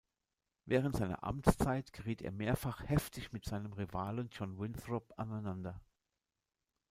Während 0.65 0.95
seiner 0.95 1.23
Amtszeit 1.23 1.93
geriet 1.93 2.23
er 2.23 2.31
mehrfach 2.31 2.89
heftig 2.89 3.31
mit 3.33 3.45
seinem 3.45 3.71
Rivalen 3.73 4.29
John 4.31 4.57
Winthrop 4.57 5.13
aneinander. 5.15 5.79